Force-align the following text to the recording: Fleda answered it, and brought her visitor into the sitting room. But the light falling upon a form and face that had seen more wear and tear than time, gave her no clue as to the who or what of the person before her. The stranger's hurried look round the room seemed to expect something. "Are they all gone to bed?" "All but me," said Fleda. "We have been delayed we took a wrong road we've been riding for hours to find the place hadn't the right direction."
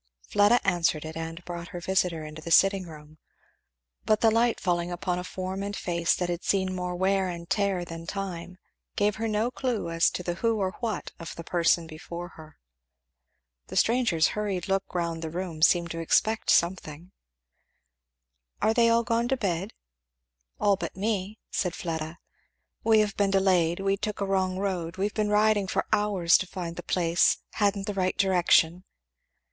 Fleda 0.27 0.59
answered 0.67 1.05
it, 1.05 1.15
and 1.15 1.45
brought 1.45 1.67
her 1.67 1.79
visitor 1.79 2.25
into 2.25 2.41
the 2.41 2.49
sitting 2.49 2.87
room. 2.87 3.19
But 4.03 4.21
the 4.21 4.31
light 4.31 4.59
falling 4.59 4.91
upon 4.91 5.19
a 5.19 5.23
form 5.23 5.61
and 5.61 5.75
face 5.75 6.15
that 6.15 6.27
had 6.27 6.43
seen 6.43 6.73
more 6.73 6.95
wear 6.95 7.29
and 7.29 7.47
tear 7.47 7.85
than 7.85 8.07
time, 8.07 8.57
gave 8.95 9.17
her 9.17 9.27
no 9.27 9.51
clue 9.51 9.91
as 9.91 10.09
to 10.09 10.23
the 10.23 10.33
who 10.33 10.57
or 10.57 10.71
what 10.79 11.11
of 11.19 11.35
the 11.35 11.43
person 11.43 11.85
before 11.85 12.29
her. 12.29 12.57
The 13.67 13.75
stranger's 13.75 14.29
hurried 14.29 14.67
look 14.67 14.95
round 14.95 15.21
the 15.21 15.29
room 15.29 15.61
seemed 15.61 15.91
to 15.91 15.99
expect 15.99 16.49
something. 16.49 17.11
"Are 18.59 18.73
they 18.73 18.89
all 18.89 19.03
gone 19.03 19.27
to 19.27 19.37
bed?" 19.37 19.71
"All 20.59 20.77
but 20.77 20.97
me," 20.97 21.37
said 21.51 21.75
Fleda. 21.75 22.17
"We 22.83 23.01
have 23.01 23.15
been 23.17 23.29
delayed 23.29 23.79
we 23.81 23.97
took 23.97 24.19
a 24.19 24.25
wrong 24.25 24.57
road 24.57 24.97
we've 24.97 25.13
been 25.13 25.29
riding 25.29 25.67
for 25.67 25.85
hours 25.93 26.39
to 26.39 26.47
find 26.47 26.75
the 26.75 26.81
place 26.81 27.37
hadn't 27.51 27.85
the 27.85 27.93
right 27.93 28.17
direction." 28.17 28.83